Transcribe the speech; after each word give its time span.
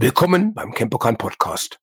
Willkommen 0.00 0.54
beim 0.54 0.72
Campokan 0.72 1.16
Podcast. 1.18 1.80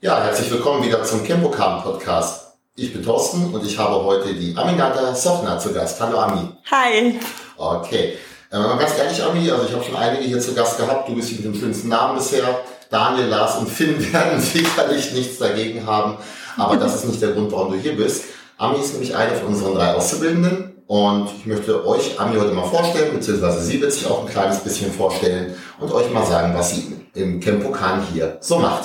Ja, 0.00 0.22
herzlich 0.22 0.50
willkommen 0.50 0.82
wieder 0.82 1.04
zum 1.04 1.22
Campokan 1.22 1.82
Podcast. 1.82 2.56
Ich 2.76 2.94
bin 2.94 3.02
Thorsten 3.02 3.52
und 3.52 3.62
ich 3.66 3.76
habe 3.76 4.02
heute 4.02 4.32
die 4.32 4.56
Aminata 4.56 5.14
Sofna 5.14 5.58
zu 5.58 5.74
Gast. 5.74 6.00
Hallo 6.00 6.18
Ami. 6.18 6.48
Hi. 6.70 7.20
Okay. 7.58 8.16
Äh, 8.50 8.78
ganz 8.78 8.96
ehrlich, 8.98 9.22
Ami, 9.22 9.50
also 9.50 9.64
ich 9.64 9.72
habe 9.72 9.84
schon 9.84 9.96
einige 9.96 10.22
hier 10.22 10.40
zu 10.40 10.54
Gast 10.54 10.78
gehabt. 10.78 11.08
Du 11.08 11.14
bist 11.14 11.28
hier 11.28 11.38
mit 11.38 11.46
dem 11.46 11.60
schönsten 11.60 11.88
Namen 11.88 12.16
bisher. 12.16 12.60
Daniel, 12.90 13.26
Lars 13.26 13.56
und 13.58 13.68
Finn 13.68 13.96
werden 14.12 14.40
sicherlich 14.40 15.12
nichts 15.12 15.38
dagegen 15.38 15.84
haben. 15.86 16.16
Aber 16.56 16.76
das 16.76 16.94
ist 16.94 17.06
nicht 17.06 17.20
der 17.20 17.32
Grund, 17.32 17.50
warum 17.52 17.72
du 17.72 17.78
hier 17.78 17.96
bist. 17.96 18.24
Ami 18.56 18.78
ist 18.78 18.92
nämlich 18.92 19.14
eine 19.14 19.34
von 19.34 19.48
unseren 19.48 19.74
drei 19.74 19.94
Auszubildenden. 19.94 20.72
Und 20.86 21.28
ich 21.36 21.46
möchte 21.46 21.84
euch 21.84 22.18
Ami 22.20 22.38
heute 22.38 22.52
mal 22.52 22.68
vorstellen, 22.68 23.12
beziehungsweise 23.12 23.60
sie 23.60 23.80
wird 23.80 23.92
sich 23.92 24.06
auch 24.06 24.20
ein 24.20 24.28
kleines 24.28 24.60
bisschen 24.60 24.92
vorstellen 24.92 25.54
und 25.80 25.90
euch 25.90 26.10
mal 26.12 26.24
sagen, 26.24 26.54
was 26.56 26.70
sie 26.70 26.96
im 27.14 27.40
Campokan 27.40 28.06
hier 28.12 28.38
so 28.40 28.58
macht. 28.58 28.84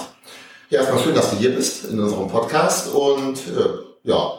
Ja, 0.69 0.79
erstmal 0.79 1.03
schön, 1.03 1.13
dass 1.13 1.29
du 1.29 1.37
hier 1.37 1.53
bist 1.53 1.85
in 1.85 1.99
unserem 1.99 2.27
Podcast. 2.27 2.91
Und 2.91 3.37
äh, 3.37 3.69
ja, 4.03 4.31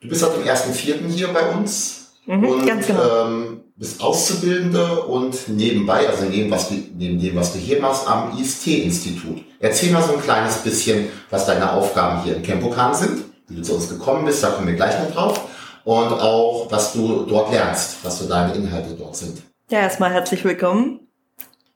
du 0.00 0.08
bist 0.08 0.22
seit 0.22 0.34
dem 0.34 0.44
1.4. 0.44 1.06
hier 1.08 1.28
bei 1.28 1.50
uns. 1.50 2.01
Mhm, 2.26 2.44
und 2.44 2.66
ganz 2.66 2.86
genau. 2.86 3.26
ähm, 3.26 3.60
bist 3.76 4.00
Auszubildende 4.00 5.02
und 5.02 5.48
nebenbei, 5.48 6.08
also 6.08 6.26
neben, 6.26 6.50
was 6.50 6.68
du, 6.68 6.74
neben 6.96 7.20
dem, 7.20 7.34
was 7.34 7.52
du 7.52 7.58
hier 7.58 7.80
machst, 7.80 8.08
am 8.08 8.38
IST-Institut. 8.38 9.42
Erzähl 9.58 9.92
mal 9.92 10.02
so 10.02 10.14
ein 10.14 10.22
kleines 10.22 10.58
bisschen, 10.58 11.08
was 11.30 11.46
deine 11.46 11.72
Aufgaben 11.72 12.22
hier 12.22 12.36
im 12.36 12.42
Campokan 12.42 12.94
sind, 12.94 13.24
wie 13.48 13.56
du 13.56 13.62
zu 13.62 13.74
uns 13.74 13.88
gekommen 13.88 14.24
bist, 14.24 14.42
da 14.42 14.50
kommen 14.50 14.68
wir 14.68 14.74
gleich 14.74 14.98
noch 15.00 15.10
drauf. 15.12 15.48
Und 15.84 16.12
auch, 16.12 16.68
was 16.70 16.92
du 16.92 17.24
dort 17.28 17.50
lernst, 17.50 18.04
was 18.04 18.20
so 18.20 18.28
deine 18.28 18.54
Inhalte 18.54 18.94
dort 18.96 19.16
sind. 19.16 19.42
Ja, 19.68 19.80
erstmal 19.80 20.12
herzlich 20.12 20.44
willkommen 20.44 21.00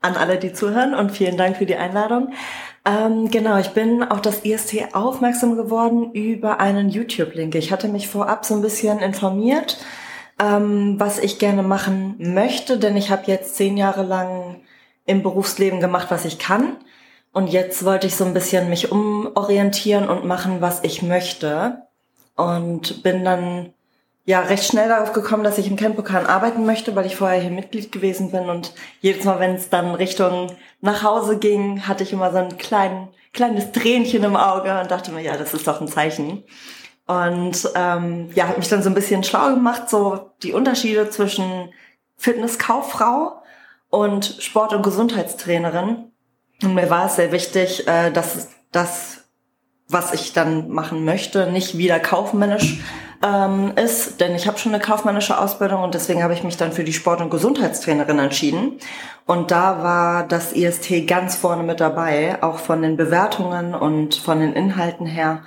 an 0.00 0.14
alle, 0.14 0.38
die 0.38 0.52
zuhören 0.52 0.94
und 0.94 1.10
vielen 1.10 1.36
Dank 1.36 1.56
für 1.56 1.66
die 1.66 1.74
Einladung. 1.74 2.32
Ähm, 2.84 3.30
genau, 3.30 3.58
ich 3.58 3.70
bin 3.70 4.04
auf 4.04 4.20
das 4.20 4.44
IST 4.44 4.94
aufmerksam 4.94 5.56
geworden 5.56 6.12
über 6.12 6.60
einen 6.60 6.88
YouTube-Link. 6.88 7.56
Ich 7.56 7.72
hatte 7.72 7.88
mich 7.88 8.06
vorab 8.06 8.44
so 8.44 8.54
ein 8.54 8.62
bisschen 8.62 9.00
informiert, 9.00 9.78
ähm, 10.38 10.98
was 10.98 11.18
ich 11.18 11.38
gerne 11.38 11.62
machen 11.62 12.16
möchte, 12.18 12.78
denn 12.78 12.96
ich 12.96 13.10
habe 13.10 13.24
jetzt 13.26 13.56
zehn 13.56 13.76
Jahre 13.76 14.02
lang 14.02 14.60
im 15.06 15.22
Berufsleben 15.22 15.80
gemacht, 15.80 16.08
was 16.10 16.24
ich 16.24 16.38
kann. 16.38 16.76
Und 17.32 17.48
jetzt 17.48 17.84
wollte 17.84 18.06
ich 18.06 18.16
so 18.16 18.24
ein 18.24 18.34
bisschen 18.34 18.68
mich 18.70 18.90
umorientieren 18.92 20.08
und 20.08 20.24
machen, 20.24 20.60
was 20.60 20.82
ich 20.84 21.02
möchte. 21.02 21.82
Und 22.34 23.02
bin 23.02 23.24
dann 23.24 23.72
ja 24.24 24.40
recht 24.40 24.64
schnell 24.64 24.88
darauf 24.88 25.12
gekommen, 25.12 25.44
dass 25.44 25.58
ich 25.58 25.68
im 25.68 25.76
Campokan 25.76 26.26
arbeiten 26.26 26.66
möchte, 26.66 26.94
weil 26.96 27.06
ich 27.06 27.16
vorher 27.16 27.40
hier 27.40 27.50
Mitglied 27.50 27.92
gewesen 27.92 28.32
bin 28.32 28.48
und 28.48 28.74
jedes 29.00 29.24
Mal, 29.24 29.38
wenn 29.38 29.54
es 29.54 29.70
dann 29.70 29.94
Richtung 29.94 30.52
nach 30.80 31.02
Hause 31.02 31.38
ging, 31.38 31.86
hatte 31.86 32.02
ich 32.02 32.12
immer 32.12 32.32
so 32.32 32.38
ein 32.38 32.58
klein, 32.58 33.08
kleines 33.32 33.70
Tränchen 33.72 34.24
im 34.24 34.36
Auge 34.36 34.80
und 34.80 34.90
dachte 34.90 35.12
mir, 35.12 35.22
ja, 35.22 35.36
das 35.36 35.54
ist 35.54 35.66
doch 35.66 35.80
ein 35.80 35.88
Zeichen. 35.88 36.42
Und 37.06 37.70
ähm, 37.74 38.30
ja, 38.34 38.48
habe 38.48 38.58
mich 38.58 38.68
dann 38.68 38.82
so 38.82 38.90
ein 38.90 38.94
bisschen 38.94 39.22
schlau 39.22 39.50
gemacht, 39.50 39.88
so 39.88 40.30
die 40.42 40.52
Unterschiede 40.52 41.08
zwischen 41.10 41.72
Fitnesskauffrau 42.16 43.42
und 43.90 44.36
Sport- 44.40 44.72
und 44.72 44.82
Gesundheitstrainerin. 44.82 46.10
Und 46.62 46.74
mir 46.74 46.90
war 46.90 47.06
es 47.06 47.16
sehr 47.16 47.32
wichtig, 47.32 47.86
äh, 47.86 48.10
dass 48.10 48.48
das, 48.72 49.24
was 49.88 50.12
ich 50.14 50.32
dann 50.32 50.70
machen 50.70 51.04
möchte, 51.04 51.50
nicht 51.50 51.78
wieder 51.78 52.00
kaufmännisch 52.00 52.80
ähm, 53.22 53.72
ist, 53.76 54.20
denn 54.20 54.34
ich 54.34 54.46
habe 54.46 54.58
schon 54.58 54.74
eine 54.74 54.82
kaufmännische 54.82 55.38
Ausbildung 55.38 55.82
und 55.82 55.94
deswegen 55.94 56.22
habe 56.22 56.34
ich 56.34 56.42
mich 56.42 56.56
dann 56.56 56.72
für 56.72 56.84
die 56.84 56.92
Sport- 56.92 57.20
und 57.20 57.30
Gesundheitstrainerin 57.30 58.18
entschieden. 58.18 58.78
Und 59.26 59.50
da 59.50 59.82
war 59.82 60.26
das 60.26 60.52
IST 60.52 61.06
ganz 61.06 61.36
vorne 61.36 61.62
mit 61.62 61.80
dabei, 61.80 62.42
auch 62.42 62.58
von 62.58 62.82
den 62.82 62.96
Bewertungen 62.96 63.74
und 63.74 64.14
von 64.14 64.40
den 64.40 64.52
Inhalten 64.52 65.06
her. 65.06 65.42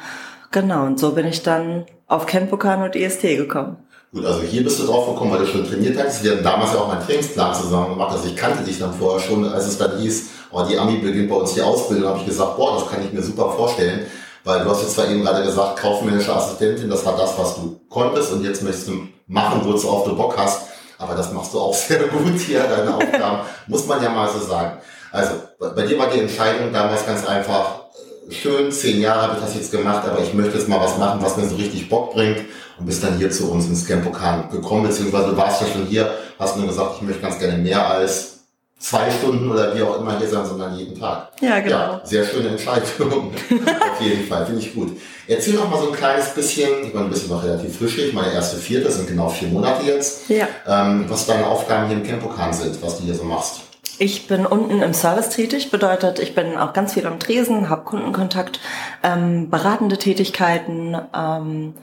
Genau, 0.52 0.86
und 0.86 1.00
so 1.00 1.12
bin 1.12 1.28
ich 1.28 1.44
dann 1.44 1.86
auf 2.08 2.26
Campokan 2.26 2.82
und 2.82 2.96
IST 2.96 3.22
gekommen. 3.22 3.78
Gut, 4.12 4.26
also 4.26 4.42
hier 4.42 4.64
bist 4.64 4.80
du 4.80 4.88
drauf 4.88 5.08
gekommen, 5.08 5.32
weil 5.32 5.40
du 5.42 5.46
schon 5.46 5.68
trainiert 5.68 5.96
hast. 6.04 6.24
Wir 6.24 6.32
hatten 6.32 6.44
damals 6.44 6.74
ja 6.74 6.80
auch 6.80 6.92
einen 6.92 7.06
Trainingsplan 7.06 7.54
zusammen 7.54 7.90
gemacht. 7.90 8.12
Also 8.12 8.28
ich 8.28 8.36
kannte 8.36 8.64
dich 8.64 8.80
dann 8.80 8.92
vorher 8.92 9.20
schon, 9.20 9.46
als 9.46 9.68
es 9.68 9.78
dann 9.78 10.00
hieß, 10.00 10.30
oh, 10.52 10.64
die 10.68 10.80
Ami 10.80 10.98
beginnt 10.98 11.30
bei 11.30 11.36
uns 11.36 11.54
die 11.54 11.62
Ausbildung, 11.62 12.10
habe 12.10 12.20
ich 12.20 12.26
gesagt, 12.26 12.58
boah, 12.58 12.80
das 12.80 12.90
kann 12.90 13.06
ich 13.06 13.14
mir 13.14 13.22
super 13.22 13.52
vorstellen. 13.52 14.08
Weil 14.44 14.64
du 14.64 14.70
hast 14.72 14.82
jetzt 14.82 14.96
zwar 14.96 15.08
eben 15.08 15.22
gerade 15.24 15.44
gesagt, 15.44 15.78
kaufmännische 15.78 16.36
Assistentin, 16.36 16.90
das 16.90 17.06
war 17.06 17.16
das, 17.16 17.38
was 17.38 17.56
du 17.56 17.80
konntest 17.88 18.32
und 18.32 18.44
jetzt 18.44 18.64
möchtest 18.64 18.88
du 18.88 19.08
machen, 19.28 19.62
wozu 19.64 19.90
auf 19.90 20.06
du 20.06 20.16
Bock 20.16 20.36
hast. 20.36 20.70
Aber 20.98 21.14
das 21.14 21.32
machst 21.32 21.54
du 21.54 21.60
auch 21.60 21.74
sehr 21.76 22.00
gut 22.08 22.40
hier, 22.40 22.64
deine 22.64 22.96
Aufgaben, 22.96 23.42
muss 23.68 23.86
man 23.86 24.02
ja 24.02 24.10
mal 24.10 24.28
so 24.28 24.40
sagen. 24.40 24.80
Also, 25.12 25.32
bei 25.60 25.86
dir 25.86 26.00
war 26.00 26.10
die 26.10 26.20
Entscheidung 26.20 26.74
damals 26.74 27.06
ganz 27.06 27.28
einfach, 27.28 27.86
schön, 28.30 28.72
zehn 28.72 29.02
Jahre 29.02 29.24
habe 29.24 29.36
ich 29.38 29.42
das 29.44 29.56
jetzt 29.56 29.72
gemacht, 29.72 30.08
aber 30.08 30.22
ich 30.22 30.34
möchte 30.34 30.58
jetzt 30.58 30.68
mal 30.68 30.80
was 30.80 30.98
machen, 30.98 31.20
was 31.22 31.38
mir 31.38 31.48
so 31.48 31.56
richtig 31.56 31.90
Bock 31.90 32.14
bringt 32.14 32.40
und 32.80 32.86
bist 32.86 33.04
dann 33.04 33.18
hier 33.18 33.32
zu 33.32 33.52
uns 33.52 33.68
ins 33.68 33.86
Campokan 33.88 34.50
gekommen, 34.52 34.84
beziehungsweise 34.88 35.30
du 35.32 35.38
warst 35.38 35.62
ja 35.62 35.68
schon 35.68 35.86
hier, 35.86 36.12
hast 36.38 36.58
nur 36.58 36.68
gesagt, 36.68 36.96
ich 36.98 37.02
möchte 37.02 37.22
ganz 37.22 37.40
gerne 37.40 37.58
mehr 37.58 37.88
als 37.88 38.36
zwei 38.80 39.12
Stunden 39.12 39.52
oder 39.52 39.76
wie 39.76 39.82
auch 39.84 40.00
immer 40.00 40.18
hier 40.18 40.28
sein, 40.30 40.46
sondern 40.46 40.74
jeden 40.78 40.98
Tag. 40.98 41.30
Ja, 41.42 41.60
genau. 41.60 41.76
Ja, 41.76 42.02
sehr 42.06 42.26
schöne 42.26 42.50
Entscheidung. 42.50 43.34
Auf 43.92 44.02
jeden 44.02 44.26
Fall, 44.26 44.46
finde 44.46 44.62
ich 44.62 44.74
gut. 44.74 44.98
Erzähl 45.28 45.56
noch 45.56 45.70
mal 45.70 45.82
so 45.82 45.90
ein 45.92 45.96
kleines 45.98 46.30
bisschen, 46.30 46.70
ich 46.86 46.94
meine, 46.94 47.08
du 47.08 47.12
bist 47.12 47.30
noch 47.30 47.44
relativ 47.44 47.78
frisch 47.78 47.96
hier, 47.96 48.08
ich 48.08 48.14
meine 48.14 48.32
erste 48.32 48.56
vierte, 48.56 48.90
sind 48.90 49.08
genau 49.08 49.28
vier 49.28 49.50
Monate 49.50 49.86
jetzt, 49.86 50.30
Ja. 50.30 50.48
ähm, 50.66 51.06
was 51.10 51.26
deine 51.26 51.46
Aufgaben 51.46 51.88
hier 51.88 51.98
im 51.98 52.04
Campokan 52.04 52.54
sind, 52.54 52.82
was 52.82 52.98
du 53.00 53.04
hier 53.04 53.16
so 53.16 53.24
machst. 53.24 53.62
Ich 54.02 54.28
bin 54.28 54.46
unten 54.46 54.82
im 54.82 54.94
Service 54.94 55.28
tätig, 55.28 55.72
bedeutet, 55.72 56.20
ich 56.20 56.34
bin 56.34 56.58
auch 56.58 56.72
ganz 56.72 56.94
viel 56.94 57.06
am 57.06 57.20
Tresen, 57.20 57.70
habe 57.70 57.84
Kundenkontakt, 57.84 58.62
ähm, 59.04 59.50
beratende 59.50 59.98
Tätigkeiten, 59.98 60.96
ähm, 61.14 61.74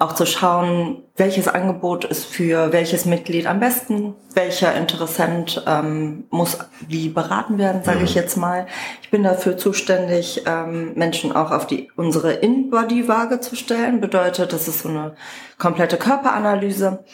auch 0.00 0.14
zu 0.14 0.26
schauen, 0.26 1.04
welches 1.14 1.46
Angebot 1.46 2.04
ist 2.04 2.24
für 2.24 2.72
welches 2.72 3.04
Mitglied 3.04 3.46
am 3.46 3.60
besten, 3.60 4.14
welcher 4.34 4.74
Interessent 4.74 5.62
ähm, 5.64 6.24
muss 6.30 6.58
wie 6.88 7.08
beraten 7.08 7.56
werden, 7.58 7.84
sage 7.84 8.02
ich 8.02 8.16
jetzt 8.16 8.36
mal. 8.36 8.66
Ich 9.02 9.10
bin 9.10 9.22
dafür 9.22 9.56
zuständig, 9.56 10.42
ähm, 10.46 10.94
Menschen 10.94 11.36
auch 11.36 11.52
auf 11.52 11.68
die 11.68 11.92
unsere 11.94 12.32
In-Body-Waage 12.32 13.38
zu 13.38 13.54
stellen, 13.54 14.00
bedeutet, 14.00 14.52
das 14.52 14.66
ist 14.66 14.80
so 14.80 14.88
eine 14.88 15.14
komplette 15.56 15.98
Körperanalyse. 15.98 17.04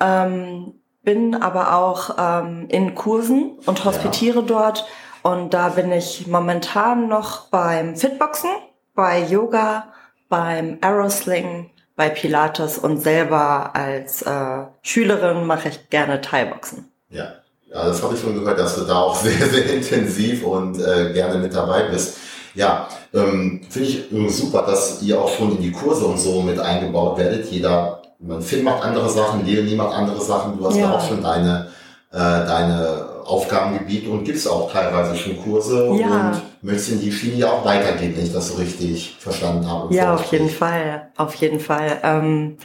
Ähm, 0.00 0.79
bin 1.02 1.34
aber 1.34 1.74
auch 1.76 2.16
ähm, 2.18 2.66
in 2.68 2.94
Kursen 2.94 3.58
und 3.66 3.84
hospitiere 3.84 4.42
dort. 4.42 4.86
Und 5.22 5.54
da 5.54 5.70
bin 5.70 5.92
ich 5.92 6.26
momentan 6.26 7.08
noch 7.08 7.48
beim 7.48 7.96
Fitboxen, 7.96 8.50
bei 8.94 9.22
Yoga, 9.22 9.92
beim 10.28 10.78
Aerosling, 10.80 11.70
bei 11.96 12.08
Pilates 12.08 12.78
und 12.78 13.02
selber 13.02 13.74
als 13.74 14.22
äh, 14.22 14.64
Schülerin 14.82 15.46
mache 15.46 15.68
ich 15.68 15.90
gerne 15.90 16.20
Thai-Boxen. 16.20 16.90
Ja. 17.10 17.34
ja, 17.70 17.84
das 17.84 18.02
habe 18.02 18.14
ich 18.14 18.20
schon 18.20 18.34
gehört, 18.34 18.58
dass 18.58 18.76
du 18.76 18.84
da 18.84 19.00
auch 19.00 19.14
sehr, 19.22 19.46
sehr 19.46 19.74
intensiv 19.74 20.44
und 20.44 20.78
äh, 20.78 21.12
gerne 21.12 21.38
mit 21.38 21.54
dabei 21.54 21.82
bist. 21.90 22.16
Ja, 22.54 22.88
ähm, 23.12 23.60
finde 23.68 23.88
ich 23.88 24.10
übrigens 24.10 24.38
super, 24.38 24.62
dass 24.62 25.02
ihr 25.02 25.20
auch 25.20 25.28
schon 25.28 25.56
in 25.56 25.62
die 25.62 25.72
Kurse 25.72 26.06
und 26.06 26.18
so 26.18 26.42
mit 26.42 26.58
eingebaut 26.58 27.18
werdet. 27.18 27.46
Jeder, 27.50 27.99
Finn 28.40 28.64
macht 28.64 28.82
andere 28.82 29.08
Sachen, 29.08 29.46
Leonie 29.46 29.74
macht 29.76 29.94
andere 29.96 30.20
Sachen. 30.20 30.58
Du 30.58 30.66
hast 30.66 30.76
Ja. 30.76 30.82
ja 30.90 30.92
auch 30.96 31.06
schon 31.08 31.22
deine, 31.22 31.68
äh, 32.12 32.18
deine 32.18 33.06
Aufgabengebiet 33.24 34.08
und 34.08 34.24
gibst 34.24 34.48
auch 34.48 34.70
teilweise 34.72 35.16
schon 35.16 35.42
Kurse 35.42 35.86
Ja. 35.98 36.30
und 36.32 36.42
möchtest 36.62 36.90
in 36.92 37.00
die 37.00 37.12
Schiene 37.12 37.36
ja 37.36 37.50
auch 37.50 37.64
weitergehen, 37.64 38.14
wenn 38.16 38.24
ich 38.24 38.32
das 38.32 38.48
so 38.48 38.54
richtig 38.56 39.16
verstanden 39.20 39.70
habe. 39.70 39.94
Ja, 39.94 40.14
auf 40.14 40.24
jeden 40.32 40.50
Fall, 40.50 41.08
auf 41.16 41.34
jeden 41.36 41.60
Fall. 41.60 41.98
Ähm, 42.02 42.58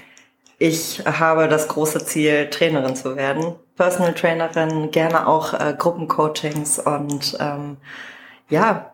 ich 0.58 1.04
habe 1.06 1.48
das 1.48 1.68
große 1.68 2.06
Ziel, 2.06 2.50
Trainerin 2.50 2.96
zu 2.96 3.16
werden. 3.16 3.56
Personal 3.78 4.14
Trainerin, 4.14 4.90
gerne 4.92 5.28
auch 5.28 5.54
äh, 5.54 5.76
Gruppencoachings 5.78 6.80
und 6.80 7.38
ähm, 7.40 7.78
ja, 8.50 8.92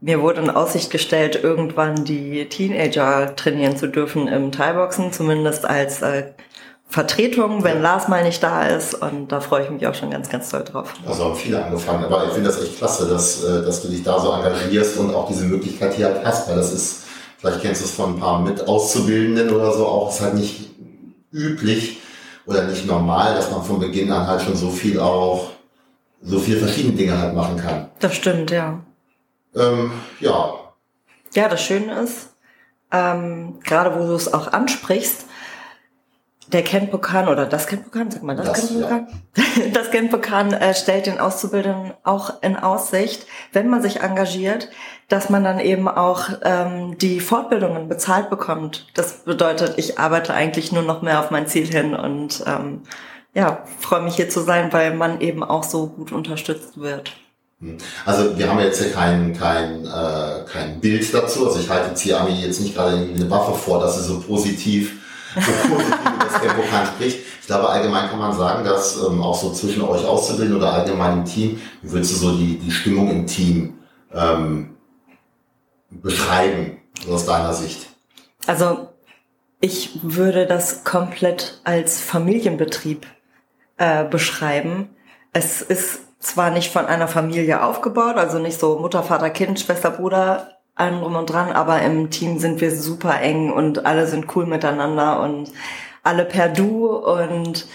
mir 0.00 0.20
wurde 0.20 0.42
in 0.42 0.50
Aussicht 0.50 0.90
gestellt, 0.90 1.40
irgendwann 1.42 2.04
die 2.04 2.46
Teenager 2.48 3.34
trainieren 3.36 3.76
zu 3.76 3.86
dürfen 3.88 4.28
im 4.28 4.52
Thai-Boxen, 4.52 5.12
zumindest 5.12 5.64
als 5.64 6.02
äh, 6.02 6.24
Vertretung, 6.88 7.64
wenn 7.64 7.76
Ja. 7.78 7.82
Lars 7.82 8.08
mal 8.08 8.22
nicht 8.22 8.42
da 8.42 8.66
ist. 8.66 8.94
Und 8.94 9.32
da 9.32 9.40
freue 9.40 9.64
ich 9.64 9.70
mich 9.70 9.86
auch 9.86 9.94
schon 9.94 10.10
ganz, 10.10 10.28
ganz 10.28 10.50
doll 10.50 10.62
drauf. 10.64 10.92
Also 11.06 11.24
haben 11.24 11.36
viele 11.36 11.64
angefangen, 11.64 12.04
aber 12.04 12.26
ich 12.26 12.32
finde 12.32 12.50
das 12.50 12.62
echt 12.62 12.76
klasse, 12.76 13.08
dass, 13.08 13.42
äh, 13.42 13.62
dass 13.64 13.82
du 13.82 13.88
dich 13.88 14.02
da 14.02 14.20
so 14.20 14.30
engagierst 14.32 14.98
und 14.98 15.14
auch 15.14 15.26
diese 15.26 15.44
Möglichkeit 15.44 15.94
hier 15.94 16.06
halt 16.06 16.24
hast, 16.24 16.48
weil 16.48 16.56
das 16.56 16.72
ist, 16.72 17.04
vielleicht 17.38 17.62
kennst 17.62 17.80
du 17.80 17.86
es 17.86 17.92
von 17.92 18.14
ein 18.14 18.20
paar 18.20 18.40
mit 18.40 18.68
Auszubildenden 18.68 19.50
oder 19.50 19.72
so 19.72 19.86
auch, 19.86 20.10
ist 20.10 20.20
halt 20.20 20.34
nicht 20.34 20.70
üblich 21.32 21.98
oder 22.46 22.64
nicht 22.64 22.86
normal, 22.86 23.34
dass 23.34 23.50
man 23.50 23.62
von 23.62 23.80
Beginn 23.80 24.12
an 24.12 24.26
halt 24.26 24.42
schon 24.42 24.54
so 24.54 24.68
viel 24.70 25.00
auch 25.00 25.48
so 26.22 26.38
viele 26.38 26.58
verschiedene 26.58 26.94
Dinge 26.94 27.18
halt 27.18 27.34
machen 27.34 27.56
kann. 27.56 27.88
Das 28.00 28.14
stimmt, 28.14 28.50
ja. 28.50 28.80
Ähm, 29.56 29.92
ja. 30.20 30.54
Ja, 31.34 31.48
das 31.48 31.62
Schöne 31.62 32.00
ist, 32.00 32.30
ähm, 32.92 33.58
gerade 33.64 33.98
wo 33.98 34.06
du 34.06 34.14
es 34.14 34.32
auch 34.32 34.52
ansprichst, 34.52 35.26
der 36.48 36.62
Kenpokan 36.62 37.28
oder 37.28 37.46
das 37.46 37.66
Kenpokan, 37.66 38.10
sag 38.10 38.22
mal 38.22 38.36
das, 38.36 38.46
Das, 38.46 38.68
Kenpokan? 38.68 39.06
Das 39.72 39.90
Kenpokan 39.90 40.52
äh, 40.52 40.74
stellt 40.74 41.06
den 41.06 41.18
Auszubildenden 41.18 41.94
auch 42.04 42.42
in 42.42 42.56
Aussicht, 42.56 43.26
wenn 43.52 43.68
man 43.68 43.82
sich 43.82 44.00
engagiert, 44.00 44.68
dass 45.08 45.30
man 45.30 45.42
dann 45.42 45.58
eben 45.58 45.88
auch 45.88 46.28
ähm, 46.42 46.96
die 46.98 47.20
Fortbildungen 47.20 47.88
bezahlt 47.88 48.30
bekommt. 48.30 48.86
Das 48.94 49.24
bedeutet, 49.24 49.74
ich 49.78 49.98
arbeite 49.98 50.34
eigentlich 50.34 50.70
nur 50.70 50.82
noch 50.82 51.02
mehr 51.02 51.20
auf 51.20 51.30
mein 51.30 51.46
Ziel 51.46 51.66
hin 51.66 51.94
und 51.94 52.44
ähm, 52.46 52.82
ja, 53.32 53.64
freue 53.80 54.02
mich 54.02 54.14
hier 54.14 54.28
zu 54.28 54.40
sein, 54.40 54.72
weil 54.72 54.94
man 54.94 55.20
eben 55.20 55.42
auch 55.42 55.64
so 55.64 55.88
gut 55.88 56.12
unterstützt 56.12 56.78
wird. 56.80 57.16
Also 58.04 58.36
wir 58.36 58.48
haben 58.48 58.58
jetzt 58.60 58.82
hier 58.82 58.92
kein, 58.92 59.36
kein, 59.36 59.86
äh, 59.86 60.44
kein 60.50 60.80
Bild 60.80 61.12
dazu. 61.14 61.46
Also 61.46 61.60
ich 61.60 61.68
halte 61.68 61.90
jetzt 61.90 62.00
hier 62.00 62.20
Ami 62.20 62.32
jetzt 62.32 62.60
nicht 62.60 62.74
gerade 62.74 62.96
eine 62.96 63.30
Waffe 63.30 63.54
vor, 63.54 63.80
dass 63.80 63.96
sie 63.96 64.04
so 64.04 64.20
positiv, 64.20 65.00
so 65.34 65.40
positiv 65.74 66.00
über 66.00 66.24
das 66.24 66.40
Tempokan 66.40 66.86
spricht. 66.86 67.18
Ich 67.40 67.46
glaube, 67.46 67.68
allgemein 67.68 68.08
kann 68.08 68.18
man 68.18 68.36
sagen, 68.36 68.64
dass 68.64 68.96
ähm, 68.96 69.22
auch 69.22 69.38
so 69.38 69.52
zwischen 69.52 69.82
euch 69.82 70.04
auszubilden 70.04 70.56
oder 70.56 70.72
allgemein 70.72 71.18
im 71.18 71.24
Team, 71.24 71.60
wie 71.82 71.92
würdest 71.92 72.12
du 72.12 72.16
so 72.16 72.36
die, 72.36 72.58
die 72.58 72.70
Stimmung 72.70 73.10
im 73.10 73.26
Team 73.26 73.78
ähm, 74.12 74.76
beschreiben, 75.90 76.78
so 77.06 77.14
aus 77.14 77.26
deiner 77.26 77.54
Sicht? 77.54 77.86
Also 78.46 78.88
ich 79.60 80.00
würde 80.02 80.46
das 80.46 80.84
komplett 80.84 81.60
als 81.64 82.00
Familienbetrieb 82.00 83.06
äh, 83.78 84.04
beschreiben. 84.04 84.90
Es 85.32 85.62
ist 85.62 86.00
zwar 86.24 86.50
nicht 86.50 86.72
von 86.72 86.86
einer 86.86 87.08
Familie 87.08 87.62
aufgebaut, 87.62 88.16
also 88.16 88.38
nicht 88.38 88.58
so 88.58 88.78
Mutter, 88.78 89.02
Vater, 89.02 89.30
Kind, 89.30 89.60
Schwester, 89.60 89.90
Bruder, 89.90 90.48
allem 90.74 91.00
drum 91.00 91.14
und 91.16 91.30
dran, 91.30 91.52
aber 91.52 91.82
im 91.82 92.10
Team 92.10 92.38
sind 92.38 92.60
wir 92.60 92.74
super 92.74 93.20
eng 93.20 93.52
und 93.52 93.86
alle 93.86 94.06
sind 94.06 94.34
cool 94.34 94.46
miteinander 94.46 95.20
und 95.20 95.52
alle 96.02 96.24
per 96.24 96.48
Du 96.48 96.88
und 96.88 97.66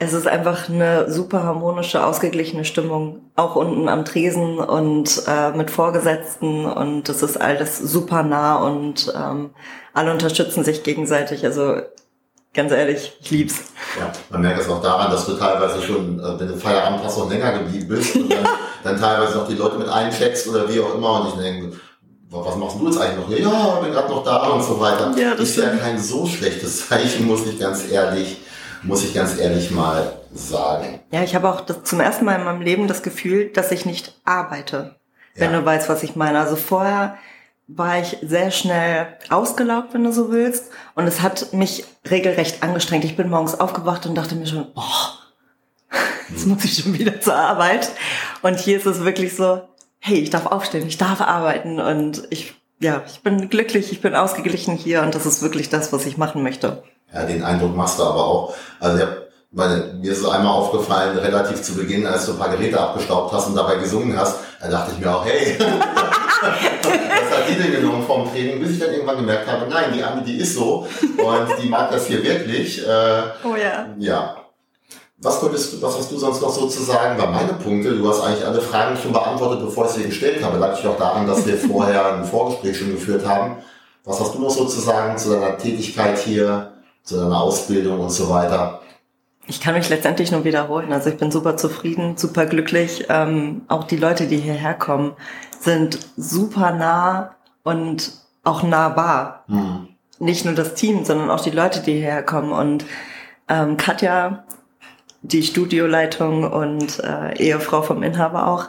es 0.00 0.12
ist 0.12 0.28
einfach 0.28 0.68
eine 0.68 1.10
super 1.10 1.42
harmonische, 1.42 2.04
ausgeglichene 2.04 2.64
Stimmung, 2.64 3.30
auch 3.34 3.56
unten 3.56 3.88
am 3.88 4.04
Tresen 4.04 4.58
und 4.58 5.24
äh, 5.26 5.50
mit 5.50 5.72
Vorgesetzten 5.72 6.66
und 6.66 7.08
es 7.08 7.22
ist 7.22 7.40
alles 7.40 7.78
super 7.78 8.22
nah 8.22 8.56
und 8.56 9.12
ähm, 9.16 9.50
alle 9.92 10.12
unterstützen 10.12 10.62
sich 10.62 10.84
gegenseitig. 10.84 11.44
Also 11.44 11.82
ganz 12.54 12.70
ehrlich, 12.70 13.18
ich 13.20 13.30
lieb's. 13.32 13.72
Ja, 13.98 14.12
man 14.30 14.42
merkt 14.42 14.60
es 14.60 14.68
auch 14.68 14.82
daran, 14.82 15.10
dass 15.10 15.24
du 15.26 15.34
teilweise 15.34 15.80
schon, 15.82 16.18
äh, 16.20 16.40
wenn 16.40 16.48
du 16.48 16.56
Feierabend 16.56 17.02
hast, 17.04 17.18
noch 17.18 17.30
länger 17.30 17.52
geblieben 17.58 17.88
bist 17.88 18.16
und 18.16 18.30
dann, 18.32 18.46
dann 18.84 19.00
teilweise 19.00 19.38
noch 19.38 19.48
die 19.48 19.54
Leute 19.54 19.76
mit 19.78 19.88
eincheckst 19.88 20.48
oder 20.48 20.68
wie 20.68 20.80
auch 20.80 20.94
immer 20.94 21.20
und 21.22 21.28
ich 21.28 21.34
denke, 21.42 21.76
was 22.30 22.56
machst 22.56 22.76
du 22.78 22.86
jetzt 22.86 23.00
eigentlich 23.00 23.16
noch 23.16 23.28
hier? 23.28 23.38
Ja, 23.40 23.80
bin 23.82 23.92
gerade 23.92 24.10
noch 24.12 24.22
da 24.22 24.48
und 24.48 24.62
so 24.62 24.78
weiter. 24.78 25.14
Ja, 25.16 25.30
das 25.34 25.48
ist 25.50 25.56
ja 25.56 25.70
kein 25.70 25.98
so 25.98 26.26
schlechtes 26.26 26.86
Zeichen, 26.88 27.26
muss 27.26 27.46
ich 27.46 27.58
ganz 27.58 27.90
ehrlich, 27.90 28.36
muss 28.82 29.02
ich 29.04 29.14
ganz 29.14 29.38
ehrlich 29.38 29.70
mal 29.70 30.12
sagen. 30.34 31.00
Ja, 31.10 31.22
ich 31.22 31.34
habe 31.34 31.48
auch 31.48 31.62
das, 31.62 31.84
zum 31.84 32.00
ersten 32.00 32.26
Mal 32.26 32.34
in 32.36 32.44
meinem 32.44 32.60
Leben 32.60 32.86
das 32.86 33.02
Gefühl, 33.02 33.48
dass 33.48 33.72
ich 33.72 33.86
nicht 33.86 34.14
arbeite, 34.26 34.96
wenn 35.36 35.52
Ja. 35.52 35.60
du 35.60 35.64
weißt, 35.64 35.88
was 35.88 36.02
ich 36.02 36.16
meine. 36.16 36.38
Also 36.38 36.56
vorher 36.56 37.16
war 37.68 38.00
ich 38.00 38.16
sehr 38.22 38.50
schnell 38.50 39.06
ausgelaugt, 39.28 39.92
wenn 39.92 40.02
du 40.02 40.12
so 40.12 40.30
willst. 40.30 40.70
Und 40.94 41.06
es 41.06 41.20
hat 41.20 41.52
mich 41.52 41.84
regelrecht 42.10 42.62
angestrengt. 42.62 43.04
Ich 43.04 43.16
bin 43.16 43.28
morgens 43.28 43.60
aufgewacht 43.60 44.06
und 44.06 44.14
dachte 44.14 44.34
mir 44.34 44.46
schon, 44.46 44.66
oh, 44.74 45.92
jetzt 46.30 46.46
muss 46.46 46.64
ich 46.64 46.82
schon 46.82 46.98
wieder 46.98 47.20
zur 47.20 47.36
Arbeit. 47.36 47.90
Und 48.42 48.58
hier 48.58 48.78
ist 48.78 48.86
es 48.86 49.04
wirklich 49.04 49.36
so, 49.36 49.60
hey, 50.00 50.16
ich 50.16 50.30
darf 50.30 50.46
aufstehen, 50.46 50.86
ich 50.86 50.96
darf 50.96 51.20
arbeiten 51.20 51.78
und 51.78 52.22
ich, 52.30 52.54
ja, 52.80 53.02
ich 53.06 53.20
bin 53.22 53.50
glücklich, 53.50 53.92
ich 53.92 54.00
bin 54.00 54.14
ausgeglichen 54.14 54.76
hier 54.76 55.02
und 55.02 55.14
das 55.14 55.26
ist 55.26 55.42
wirklich 55.42 55.68
das, 55.68 55.92
was 55.92 56.06
ich 56.06 56.16
machen 56.16 56.42
möchte. 56.42 56.82
Ja, 57.12 57.24
den 57.24 57.42
Eindruck 57.42 57.76
machst 57.76 57.98
du 57.98 58.04
aber 58.04 58.24
auch. 58.24 58.54
Also 58.80 58.98
ja, 58.98 59.08
weil 59.50 59.94
mir 59.94 60.12
ist 60.12 60.20
es 60.20 60.28
einmal 60.28 60.52
aufgefallen, 60.52 61.18
relativ 61.18 61.60
zu 61.62 61.74
Beginn, 61.74 62.06
als 62.06 62.26
du 62.26 62.32
ein 62.32 62.38
paar 62.38 62.50
Geräte 62.50 62.80
abgestaubt 62.80 63.32
hast 63.32 63.48
und 63.48 63.56
dabei 63.56 63.76
gesungen 63.76 64.16
hast, 64.16 64.36
da 64.60 64.68
dachte 64.68 64.92
ich 64.92 65.04
mir 65.04 65.14
auch, 65.14 65.24
hey, 65.24 65.58
was 67.22 67.38
hat 67.38 67.48
die 67.48 67.54
denn 67.54 67.72
genommen 67.72 68.02
vom 68.04 68.30
Training? 68.30 68.60
Bis 68.60 68.72
ich 68.72 68.78
dann 68.78 68.92
irgendwann 68.92 69.16
gemerkt 69.16 69.46
habe, 69.50 69.66
nein, 69.68 69.92
die 69.94 70.02
Ami, 70.02 70.22
die 70.22 70.36
ist 70.38 70.54
so 70.54 70.86
und 71.00 71.62
die 71.62 71.68
mag 71.68 71.90
das 71.90 72.06
hier 72.06 72.22
wirklich. 72.22 72.86
Äh, 72.86 73.22
Oh 73.44 73.54
ja. 73.56 73.86
ja. 73.98 74.36
Was, 75.20 75.40
könntest, 75.40 75.82
was 75.82 75.98
hast 75.98 76.12
du 76.12 76.16
sonst 76.18 76.40
noch 76.40 76.50
so 76.50 76.68
zu 76.68 76.82
sagen? 76.82 77.20
Weil 77.20 77.30
meine 77.30 77.54
Punkte, 77.54 77.90
du 77.96 78.08
hast 78.08 78.20
eigentlich 78.20 78.46
alle 78.46 78.60
Fragen 78.60 78.96
schon 78.96 79.12
beantwortet, 79.12 79.64
bevor 79.64 79.86
ich 79.86 79.90
sie 79.92 80.04
gestellt 80.04 80.44
habe. 80.44 80.58
Lag 80.58 80.78
ich 80.78 80.86
auch 80.86 80.96
daran, 80.96 81.26
dass 81.26 81.44
wir 81.44 81.56
vorher 81.56 82.14
ein 82.14 82.24
Vorgespräch 82.24 82.78
schon 82.78 82.92
geführt 82.92 83.26
haben. 83.26 83.56
Was 84.04 84.20
hast 84.20 84.34
du 84.34 84.38
noch 84.38 84.50
so 84.50 84.64
zu 84.66 84.80
sagen 84.80 85.18
zu 85.18 85.30
deiner 85.30 85.58
Tätigkeit 85.58 86.18
hier, 86.18 86.72
zu 87.02 87.16
deiner 87.16 87.40
Ausbildung 87.40 87.98
und 87.98 88.10
so 88.10 88.30
weiter? 88.30 88.80
Ich 89.48 89.60
kann 89.60 89.74
mich 89.74 89.88
letztendlich 89.88 90.30
nur 90.30 90.44
wiederholen. 90.44 90.92
Also 90.92 91.10
ich 91.10 91.16
bin 91.16 91.30
super 91.30 91.56
zufrieden, 91.56 92.16
super 92.16 92.46
glücklich. 92.46 93.06
Ähm, 93.08 93.62
auch 93.68 93.84
die 93.84 93.96
Leute, 93.96 94.26
die 94.26 94.36
hierher 94.36 94.74
kommen, 94.74 95.14
sind 95.60 95.98
super 96.16 96.72
nah 96.72 97.34
und 97.62 98.12
auch 98.44 98.62
nahbar. 98.62 99.44
Hm. 99.48 99.88
Nicht 100.18 100.44
nur 100.44 100.54
das 100.54 100.74
Team, 100.74 101.04
sondern 101.04 101.30
auch 101.30 101.40
die 101.40 101.50
Leute, 101.50 101.80
die 101.80 101.94
hierher 101.94 102.22
kommen. 102.22 102.52
Und 102.52 102.84
ähm, 103.48 103.76
Katja, 103.76 104.44
die 105.22 105.42
Studioleitung 105.42 106.50
und 106.50 107.00
äh, 107.00 107.36
Ehefrau 107.36 107.82
vom 107.82 108.02
Inhaber 108.02 108.46
auch, 108.48 108.68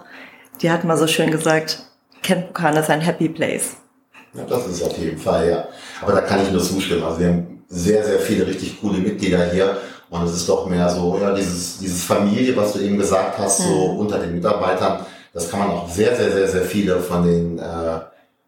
die 0.62 0.70
hat 0.70 0.84
mal 0.84 0.98
so 0.98 1.08
schön 1.08 1.32
gesagt, 1.32 1.84
Kenpokan 2.22 2.76
ist 2.76 2.90
ein 2.90 3.02
Happy 3.02 3.30
Place. 3.30 3.78
Ja, 4.34 4.44
das 4.44 4.68
ist 4.68 4.84
auf 4.84 4.98
jeden 4.98 5.18
Fall, 5.18 5.50
ja. 5.50 5.68
Aber 6.02 6.12
da 6.12 6.22
kann 6.22 6.42
ich 6.42 6.52
nur 6.52 6.62
zustimmen. 6.62 7.04
Also 7.04 7.20
wir 7.20 7.28
haben 7.30 7.64
sehr, 7.68 8.04
sehr 8.04 8.20
viele 8.20 8.46
richtig 8.46 8.80
coole 8.82 9.00
Mitglieder 9.00 9.50
hier. 9.52 9.78
Und 10.10 10.24
es 10.24 10.34
ist 10.34 10.50
doch 10.50 10.68
mehr 10.68 10.90
so, 10.90 11.18
ja, 11.22 11.34
dieses, 11.34 11.78
dieses 11.80 12.04
Familie, 12.04 12.56
was 12.58 12.74
du 12.74 12.80
eben 12.80 12.98
gesagt 12.98 13.38
hast, 13.38 13.60
so 13.60 13.94
Mhm. 13.94 14.00
unter 14.00 14.20
den 14.20 14.34
Mitarbeitern, 14.34 15.06
das 15.34 15.50
kann 15.50 15.60
man 15.60 15.70
auch 15.72 15.90
sehr, 15.90 16.16
sehr, 16.16 16.32
sehr, 16.32 16.48
sehr 16.48 16.62
viele 16.64 17.00
von 17.00 17.24
den 17.24 17.60
äh, 17.60 18.00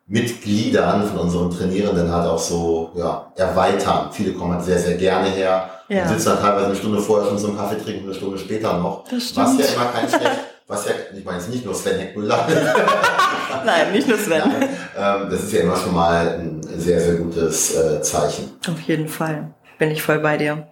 Mitgliedern, 0.07 1.07
von 1.07 1.19
unseren 1.19 1.49
Trainierenden 1.51 2.11
halt 2.11 2.27
auch 2.27 2.37
so 2.39 2.91
ja, 2.95 3.31
erweitern. 3.35 4.09
Viele 4.11 4.33
kommen 4.33 4.53
halt 4.55 4.65
sehr, 4.65 4.77
sehr 4.79 4.95
gerne 4.97 5.29
her 5.29 5.69
Ja. 5.87 6.03
und 6.03 6.09
sitzen 6.09 6.25
dann 6.29 6.39
teilweise 6.41 6.65
eine 6.67 6.75
Stunde 6.75 6.99
vorher 6.99 7.29
schon 7.29 7.37
zum 7.39 7.55
Kaffee 7.57 7.77
trinken, 7.81 8.05
eine 8.05 8.13
Stunde 8.13 8.37
später 8.37 8.77
noch. 8.77 9.05
Das 9.09 9.35
Was 9.35 9.57
ja 9.57 9.63
stimmt. 9.63 9.75
immer 9.75 9.85
kein 9.91 10.09
schlecht, 10.09 10.39
was 10.67 10.85
ja, 10.85 10.91
ich 11.17 11.23
meine 11.23 11.37
jetzt 11.37 11.49
nicht 11.49 11.63
nur 11.65 11.73
Sven 11.75 11.99
Heckmüller, 11.99 12.47
Nein, 13.65 13.91
nicht 13.91 14.07
nur 14.07 14.17
Sven. 14.17 14.39
Nein, 14.39 14.69
ähm, 14.97 15.29
das 15.29 15.43
ist 15.43 15.53
ja 15.53 15.61
immer 15.61 15.75
schon 15.77 15.93
mal 15.93 16.27
ein 16.39 16.61
sehr, 16.77 16.99
sehr 16.99 17.15
gutes 17.15 17.75
äh, 17.75 18.01
Zeichen. 18.01 18.51
Auf 18.67 18.79
jeden 18.81 19.07
Fall. 19.07 19.53
Bin 19.77 19.91
ich 19.91 20.01
voll 20.01 20.19
bei 20.19 20.37
dir. 20.37 20.67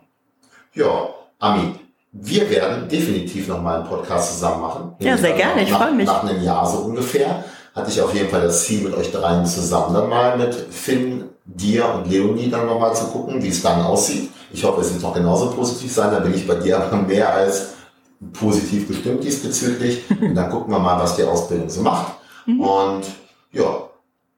Ja, 0.74 1.10
Ami, 1.40 1.76
wir 2.12 2.50
werden 2.50 2.88
definitiv 2.90 3.48
nochmal 3.48 3.80
einen 3.80 3.88
Podcast 3.88 4.34
zusammen 4.34 4.62
machen. 4.62 4.96
Ja, 5.00 5.18
sehr 5.18 5.30
dann 5.30 5.38
gerne, 5.38 5.64
ich 5.64 5.72
nach, 5.72 5.82
freu 5.82 5.92
mich. 5.92 6.08
Nach 6.08 6.24
einem 6.24 6.44
Jahr 6.44 6.66
so 6.66 6.80
ungefähr 6.80 7.44
hatte 7.76 7.92
ich 7.92 8.02
auf 8.02 8.14
jeden 8.14 8.30
Fall 8.30 8.42
das 8.42 8.66
Ziel, 8.66 8.82
mit 8.82 8.96
euch 8.96 9.12
dreien 9.12 9.46
zusammen 9.46 9.94
dann 9.94 10.10
mal 10.10 10.38
mit 10.38 10.54
Finn, 10.54 11.26
dir 11.46 11.86
und 11.94 12.10
Leonie 12.10 12.50
dann 12.50 12.66
nochmal 12.66 12.96
zu 12.96 13.06
gucken, 13.06 13.42
wie 13.42 13.50
es 13.50 13.62
dann 13.62 13.82
aussieht. 13.82 14.30
Ich 14.52 14.64
hoffe, 14.64 14.82
es 14.82 14.92
wird 14.92 15.04
noch 15.04 15.14
genauso 15.14 15.52
positiv 15.52 15.92
sein. 15.92 16.12
Da 16.12 16.20
bin 16.20 16.34
ich 16.34 16.48
bei 16.48 16.56
dir 16.56 16.82
aber 16.82 16.98
mehr 17.08 17.34
als 17.34 17.70
positiv 18.34 18.88
gestimmt 18.88 19.24
diesbezüglich. 19.24 20.04
Und 20.10 20.36
dann 20.36 20.50
gucken 20.50 20.74
wir 20.74 20.80
mal, 20.80 21.00
was 21.00 21.16
die 21.16 21.24
Ausbildung 21.24 21.70
so 21.70 21.82
macht. 21.82 22.14
Mhm. 22.46 22.62
Und 22.62 23.06
ja, 23.52 23.84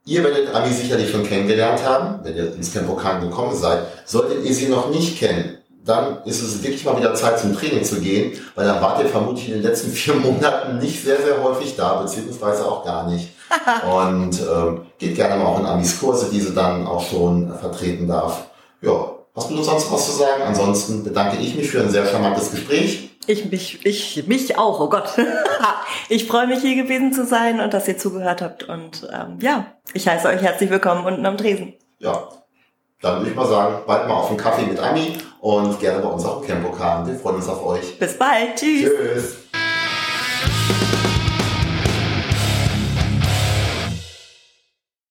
ihr 0.05 0.23
werdet 0.23 0.53
Ami 0.53 0.71
sicherlich 0.71 1.09
schon 1.09 1.23
kennengelernt 1.23 1.85
haben, 1.85 2.19
wenn 2.23 2.35
ihr 2.35 2.53
ins 2.53 2.71
Tempokan 2.71 3.21
gekommen 3.21 3.55
seid. 3.55 3.83
Solltet 4.05 4.43
ihr 4.43 4.53
sie 4.53 4.67
noch 4.67 4.89
nicht 4.89 5.17
kennen, 5.17 5.57
dann 5.83 6.23
ist 6.25 6.41
es 6.41 6.61
wirklich 6.63 6.85
mal 6.85 6.97
wieder 6.97 7.13
Zeit 7.15 7.39
zum 7.39 7.55
Training 7.55 7.83
zu 7.83 7.99
gehen, 7.99 8.37
weil 8.55 8.65
dann 8.65 8.81
wart 8.81 9.01
ihr 9.01 9.09
vermutlich 9.09 9.47
in 9.47 9.55
den 9.55 9.63
letzten 9.63 9.91
vier 9.91 10.15
Monaten 10.15 10.77
nicht 10.77 11.03
sehr, 11.03 11.21
sehr 11.21 11.43
häufig 11.43 11.75
da, 11.75 12.01
beziehungsweise 12.01 12.65
auch 12.65 12.85
gar 12.85 13.09
nicht. 13.09 13.29
Und 13.85 14.39
ähm, 14.41 14.85
geht 14.97 15.15
gerne 15.15 15.35
mal 15.35 15.45
auch 15.45 15.59
in 15.59 15.65
Amis 15.65 15.99
Kurse, 15.99 16.29
die 16.31 16.39
sie 16.39 16.53
dann 16.53 16.87
auch 16.87 17.05
schon 17.05 17.53
vertreten 17.59 18.07
darf. 18.07 18.45
Ja, 18.81 19.11
hast 19.35 19.49
du 19.49 19.61
sonst 19.61 19.91
was 19.91 20.05
zu 20.05 20.11
sagen? 20.13 20.43
Ansonsten 20.43 21.03
bedanke 21.03 21.37
ich 21.37 21.55
mich 21.55 21.69
für 21.69 21.81
ein 21.81 21.89
sehr 21.89 22.05
charmantes 22.05 22.51
Gespräch. 22.51 23.09
Ich 23.27 23.51
mich, 23.51 23.85
ich 23.85 24.25
mich 24.27 24.57
auch, 24.57 24.79
oh 24.79 24.89
Gott. 24.89 25.09
ich 26.09 26.27
freue 26.27 26.47
mich 26.47 26.61
hier 26.61 26.81
gewesen 26.81 27.13
zu 27.13 27.25
sein 27.25 27.59
und 27.59 27.73
dass 27.73 27.87
ihr 27.87 27.97
zugehört 27.97 28.41
habt. 28.41 28.63
Und 28.63 29.07
ähm, 29.13 29.37
ja, 29.41 29.67
ich 29.93 30.07
heiße 30.07 30.27
euch 30.27 30.41
herzlich 30.41 30.69
willkommen 30.69 31.05
unten 31.05 31.25
am 31.25 31.37
Tresen. 31.37 31.73
Ja, 31.99 32.29
dann 33.01 33.17
würde 33.19 33.31
ich 33.31 33.35
mal 33.35 33.47
sagen, 33.47 33.75
bald 33.87 34.07
mal 34.07 34.15
auf 34.15 34.29
einen 34.29 34.37
Kaffee 34.37 34.65
mit 34.65 34.79
Ami 34.79 35.17
und 35.39 35.79
gerne 35.79 36.01
bei 36.01 36.09
uns 36.09 36.23
auch 36.23 36.41
im 36.41 36.47
Campokan. 36.47 37.07
Wir 37.07 37.15
freuen 37.15 37.37
uns 37.37 37.49
auf 37.49 37.65
euch. 37.65 37.97
Bis 37.97 38.17
bald. 38.17 38.55
Tschüss. 38.55 38.89
Tschüss. 38.89 39.37